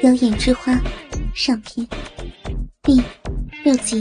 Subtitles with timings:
[0.06, 0.74] 《妖艳之花》
[1.34, 1.84] 上篇
[2.82, 3.02] 第
[3.64, 4.00] 六集。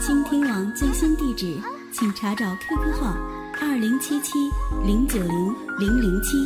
[0.00, 1.60] 倾听网最新地址，
[1.92, 3.12] 请查找 QQ 号
[3.60, 4.38] 二零七七
[4.86, 6.38] 零九零零零七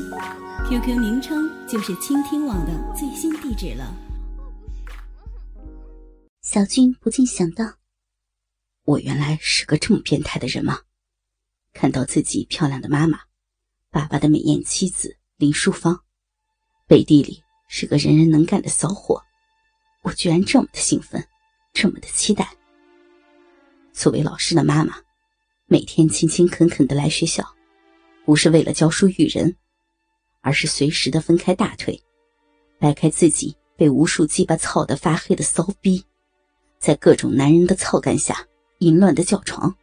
[0.69, 3.95] ，QQ 名称就是倾听网的最新地址了。
[6.43, 7.75] 小军不禁想到：
[8.83, 10.81] 我原来是个这么变态的人吗？
[11.73, 13.21] 看到自己漂亮的妈妈，
[13.91, 16.03] 爸爸的美艳妻子林淑芳，
[16.89, 19.23] 背地里是个人人能干的骚货，
[20.03, 21.27] 我居然这么的兴奋，
[21.73, 22.49] 这么的期待。
[23.93, 24.97] 作为老师的妈妈，
[25.67, 27.45] 每天勤勤恳恳的来学校，
[28.25, 29.57] 不是为了教书育人，
[30.41, 32.01] 而是随时的分开大腿，
[32.79, 36.05] 掰开自己被无数鸡巴操得发黑的骚逼，
[36.79, 38.47] 在各种男人的操干下
[38.79, 39.75] 淫乱的叫床。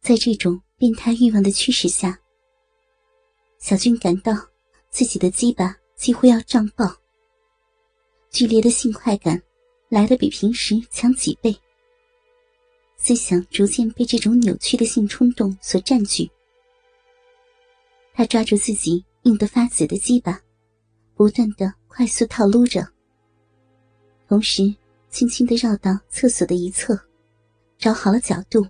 [0.00, 2.18] 在这种变态欲望的驱使下，
[3.58, 4.32] 小军感到
[4.90, 6.94] 自己的鸡巴几乎要胀爆，
[8.30, 9.40] 剧烈的性快感
[9.88, 11.56] 来的比平时强几倍。
[12.96, 16.30] 思想逐渐被这种扭曲的性冲动所占据，
[18.12, 20.38] 他抓住自己硬得发紫的鸡巴，
[21.14, 22.86] 不断的快速套撸着，
[24.28, 24.74] 同时
[25.08, 27.00] 轻轻的绕到厕所的一侧，
[27.78, 28.66] 找好了角度。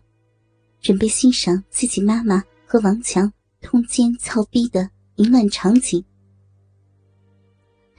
[0.81, 6.03] 准备欣赏自己妈妈和王强通奸操逼的淫乱场景。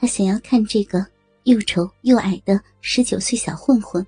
[0.02, 1.06] 他想要看这个
[1.44, 4.04] 又丑又矮的十九岁小混混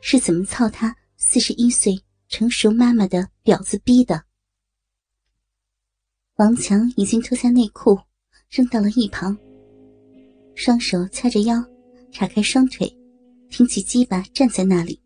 [0.00, 1.96] 是怎么操他四十一岁
[2.28, 4.24] 成熟妈妈的婊子逼的。
[6.34, 7.96] 王强已经脱下内裤，
[8.48, 9.38] 扔到了一旁，
[10.56, 11.64] 双手掐着腰，
[12.10, 12.92] 叉开双腿，
[13.48, 15.00] 挺起鸡巴站在那里。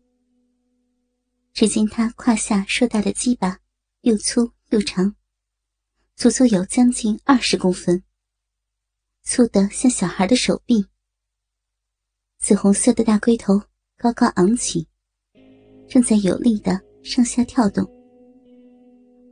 [1.53, 3.59] 只见他胯下硕大的鸡巴，
[4.01, 5.15] 又粗又长，
[6.15, 8.01] 足足有将近二十公分，
[9.25, 10.85] 粗得像小孩的手臂。
[12.37, 13.59] 紫红色的大龟头
[13.97, 14.87] 高高昂起，
[15.89, 17.83] 正在有力的上下跳动。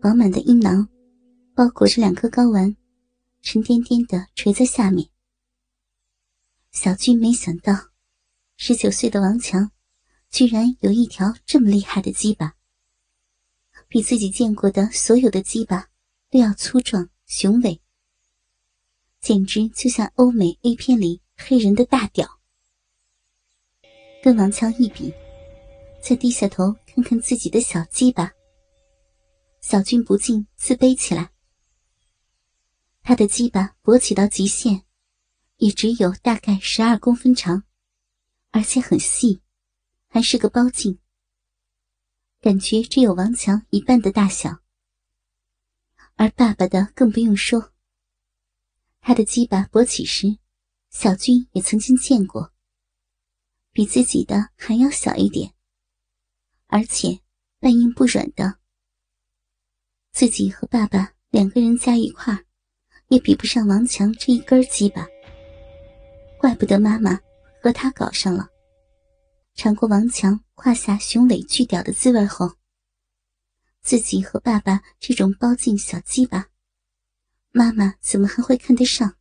[0.02, 0.90] 饱满的阴囊
[1.56, 2.76] 包裹着两颗睾丸，
[3.42, 5.08] 沉甸甸的垂在下面。
[6.72, 7.74] 小军没想到，
[8.58, 9.72] 十九岁的王强。
[10.32, 12.56] 居然有一条这么厉害的鸡巴，
[13.88, 15.90] 比自己见过的所有的鸡巴
[16.32, 17.80] 都要粗壮雄伟，
[19.24, 22.42] 简直就像欧美 A 片里黑人的大屌。
[24.22, 25.14] 跟王强一比，
[26.02, 28.30] 再低下头看看自己的小鸡巴，
[29.62, 31.32] 小军不禁自卑起来。
[33.02, 34.84] 他的鸡巴勃起到极限，
[35.56, 37.64] 也只有大概十二公分长，
[38.52, 39.42] 而且很细。
[40.10, 41.00] 还是个包茎，
[42.42, 44.60] 感觉只有王强一半的大小。
[46.16, 47.73] 而爸爸的更不用说。
[49.06, 50.38] 他的鸡巴勃起时，
[50.90, 52.54] 小军也曾经见过，
[53.74, 55.54] 比自己的还要小一点，
[56.68, 57.20] 而且
[57.60, 58.60] 半硬不软的。
[60.14, 62.46] 自己和爸爸两个人加一块
[63.10, 65.06] 也比不上王强这一根鸡巴。
[66.40, 67.20] 怪不得妈妈
[67.62, 68.48] 和他搞上了。
[69.54, 72.56] 尝过王强胯下雄伟巨屌的滋味后，
[73.82, 76.48] 自己和爸爸这种包茎小鸡巴，
[77.56, 79.16] 妈妈怎么还会看得上？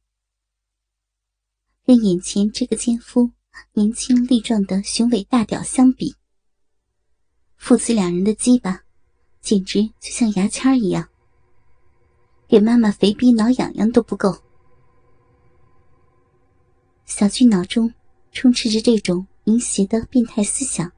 [1.85, 3.31] 跟眼前这个奸夫
[3.75, 6.17] 年轻力壮的雄伟大屌相比，
[7.57, 8.85] 父子两人的鸡巴
[9.43, 11.11] 简直就像牙签一样，
[12.49, 14.43] 给妈妈肥逼挠痒痒都不够。
[17.05, 17.93] 小俊脑中
[18.33, 19.27] 充斥着这种。
[19.47, 20.93] 淫邪的变态思想、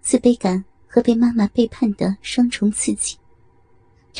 [0.00, 3.18] 自卑感和被妈妈背叛的双重刺激，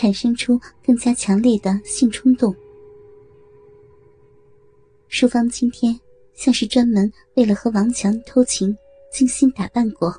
[0.00, 2.54] 产生出更加强烈的性冲动。
[5.08, 5.98] 淑芳今天
[6.34, 8.78] 像是专门为了和王强偷情
[9.10, 10.14] 精心打扮过，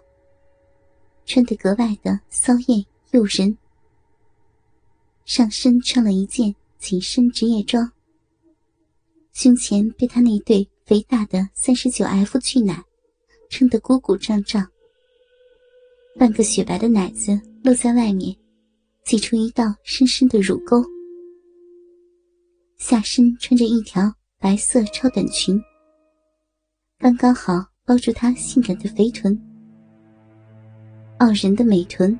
[1.25, 3.57] 穿得格外的骚艳诱人。
[5.23, 7.89] 上身穿了一件紧身职业装，
[9.31, 10.67] 胸前被他那对。
[10.85, 12.83] 肥大的三十九 F 巨奶
[13.47, 14.67] 撑得鼓鼓胀胀，
[16.17, 18.35] 半个雪白的奶子露在外面，
[19.03, 20.83] 挤出一道深深的乳沟。
[22.77, 25.61] 下身穿着一条白色超短裙，
[26.97, 29.37] 刚刚好包住她性感的肥臀。
[31.17, 32.17] 傲人的美臀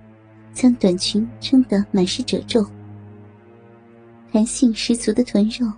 [0.53, 2.65] 将短裙撑得满是褶皱，
[4.31, 5.71] 弹性十足的臀肉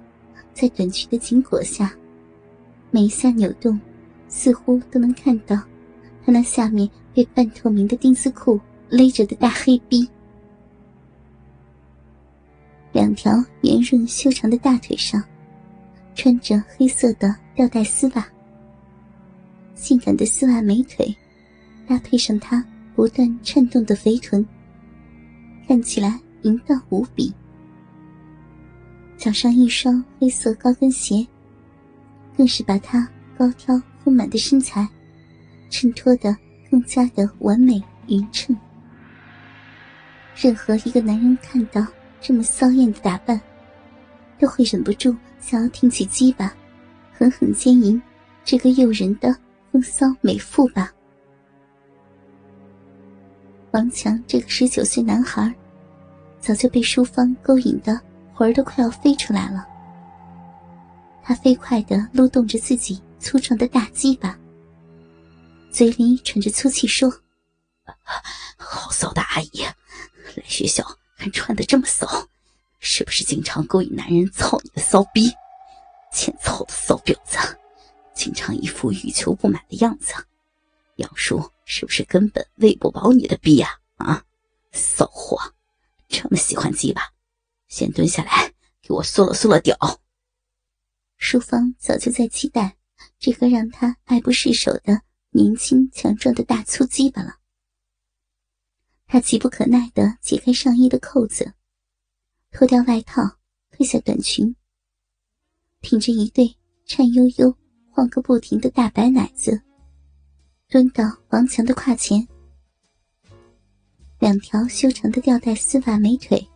[0.53, 1.93] 在短裙的紧裹下。
[2.89, 3.79] 每一下扭动，
[4.27, 5.55] 似乎都能看到
[6.25, 8.59] 她那下面被半透明的丁字裤
[8.89, 10.09] 勒着的大黑逼。
[12.91, 15.23] 两条圆润修长的大腿上，
[16.13, 18.27] 穿着黑色的吊带丝袜，
[19.75, 21.15] 性感的丝袜美腿，
[21.87, 22.63] 搭配上她
[22.95, 24.45] 不断颤动的肥臀，
[25.67, 27.33] 看起来淫荡无比。
[29.17, 31.25] 脚上一双黑色高跟鞋，
[32.35, 33.07] 更是把她
[33.37, 34.87] 高挑丰满的身材
[35.69, 36.35] 衬托得
[36.69, 38.55] 更加的完美匀称。
[40.35, 41.85] 任何一个男人看到
[42.21, 43.41] 这么骚艳的打扮，
[44.39, 46.53] 都会忍不住想要挺起鸡巴，
[47.11, 47.99] 狠狠奸淫
[48.45, 49.35] 这个诱人的
[49.71, 50.93] 风骚美妇吧。
[53.71, 55.51] 王强这个十九岁男孩，
[56.39, 57.99] 早就被淑芳勾引的
[58.33, 59.65] 魂儿都快要飞出来了。
[61.23, 64.37] 他飞快的撸动着自己粗壮的大鸡巴，
[65.71, 67.09] 嘴里喘着粗气说
[68.57, 69.63] ：“好骚的阿姨。”
[70.35, 70.83] 来学校
[71.21, 72.27] 还穿的这么骚，
[72.79, 75.31] 是不是经常勾引男人操你的骚逼？
[76.11, 77.37] 欠操的骚婊子，
[78.15, 80.15] 经常一副欲求不满的样子。
[80.95, 83.77] 杨叔是不是根本喂不饱你的逼呀？
[83.97, 84.23] 啊，
[84.71, 85.37] 骚货，
[86.07, 87.03] 这么喜欢鸡巴，
[87.67, 88.51] 先蹲下来
[88.81, 89.77] 给我缩了缩了屌。
[91.17, 92.77] 淑芳早就在期待
[93.19, 97.35] 这个让她爱不释手的年轻强壮的大粗鸡巴了。
[99.11, 101.51] 他急不可耐地解开上衣的扣子，
[102.49, 103.21] 脱掉外套，
[103.69, 104.55] 褪下短裙，
[105.81, 106.55] 挺着一对
[106.85, 107.53] 颤悠悠、
[107.89, 109.61] 晃个不停的大白奶子，
[110.69, 112.25] 蹲到王强的胯前，
[114.17, 116.47] 两条修长的吊带丝袜美腿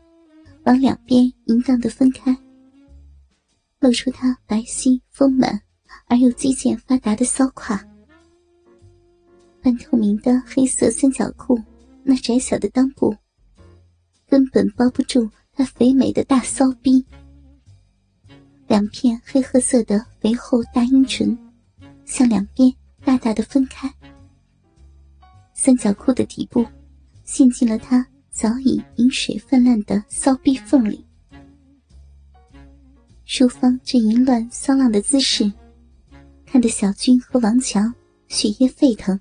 [0.63, 2.33] 往两边淫荡地分开，
[3.79, 5.61] 露出他白皙丰满
[6.07, 7.77] 而又肌腱发达的骚胯，
[9.61, 11.61] 半透明的黑色三角裤。
[12.07, 13.17] 那窄小的裆部
[14.27, 17.03] 根本包不住那肥美的大骚逼，
[18.67, 21.35] 两片黑褐色的肥厚大阴唇
[22.05, 22.71] 向两边
[23.03, 23.91] 大大的分开，
[25.55, 26.63] 三角裤的底部
[27.23, 31.03] 陷进了他早已饮水泛滥的骚逼缝里。
[33.25, 35.51] 淑芳这淫乱骚浪的姿势，
[36.45, 37.91] 看得小军和王强
[38.27, 39.19] 血液沸腾，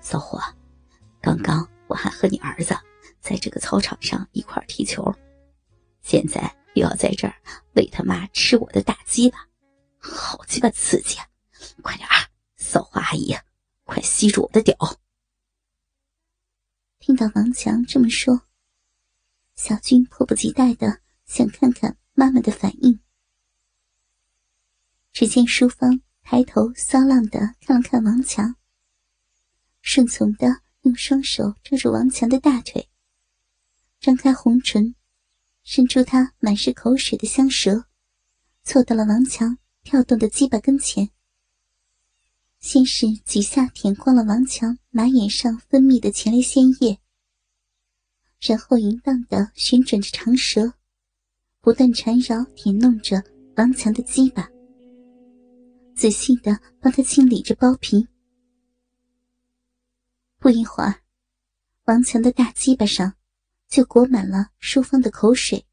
[0.00, 0.40] 骚货。
[1.26, 2.72] 刚刚我还和你儿子
[3.18, 5.12] 在这个操场上一块踢球，
[6.00, 7.34] 现在又要在这儿
[7.72, 9.48] 喂他妈吃我的大鸡巴，
[9.98, 11.26] 好鸡巴刺激啊！
[11.82, 12.14] 快点啊，
[12.56, 13.34] 骚货阿姨，
[13.82, 14.76] 快吸住我的屌！
[17.00, 18.42] 听到王强这么说，
[19.56, 23.00] 小军迫不及待的想看看妈妈的反应。
[25.12, 28.54] 只见淑芳抬头骚浪的看了看王强，
[29.80, 30.62] 顺从的。
[30.86, 32.88] 用双手抓住王强的大腿，
[33.98, 34.94] 张开红唇，
[35.64, 37.86] 伸出他满是口水的香舌，
[38.62, 41.10] 凑到了王强跳动的鸡巴跟前。
[42.60, 47.00] 先是几下舔光了王强马眼上分泌的前列腺液，
[48.40, 50.72] 然后淫荡的旋转着长舌，
[51.60, 53.20] 不断缠绕舔弄着
[53.56, 54.48] 王强的鸡巴，
[55.96, 58.06] 仔细的帮他清理着包皮。
[60.46, 61.02] 不一会儿，
[61.86, 63.16] 王强的大鸡巴上
[63.66, 65.66] 就裹满了淑芳的口水。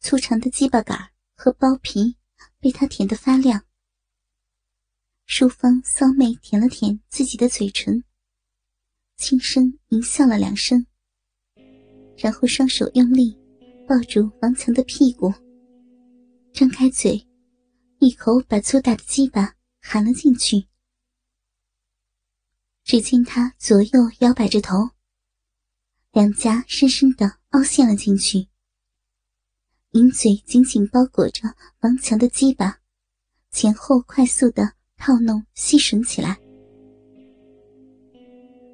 [0.00, 2.18] 粗长的鸡巴杆和包皮
[2.60, 3.64] 被他舔得发亮。
[5.24, 8.04] 淑芳骚媚舔了舔自己的嘴唇，
[9.16, 10.84] 轻声淫笑了两声，
[12.18, 13.34] 然后双手用力
[13.88, 15.32] 抱住王强的屁股，
[16.52, 17.26] 张开嘴，
[17.98, 20.68] 一口把粗大的鸡巴含了进去。
[22.84, 24.90] 只见他左右摇摆着头，
[26.10, 28.48] 两颊深深的凹陷了进去，
[29.92, 32.80] 银嘴紧紧包裹着王强的鸡巴，
[33.50, 36.38] 前后快速的套弄吸吮起来。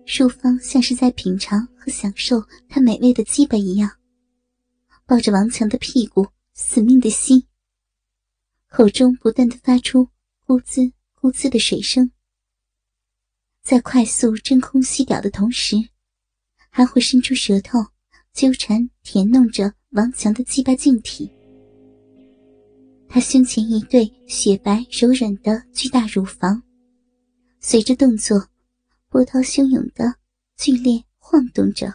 [0.06, 3.90] 淑芳像是在品尝和享受他美味的鸡巴一样，
[5.04, 7.46] 抱着王强的屁股死命的吸，
[8.68, 10.08] 口中不断的发出
[10.46, 12.10] 咕滋咕滋的水声。
[13.68, 15.76] 在快速真空吸屌的同时，
[16.70, 17.78] 还会伸出舌头
[18.32, 21.30] 纠缠舔弄着王强的鸡巴茎体。
[23.10, 26.62] 他胸前一对雪白柔软的巨大乳房，
[27.60, 28.42] 随着动作
[29.10, 30.14] 波涛汹涌的
[30.56, 31.92] 剧烈晃动着。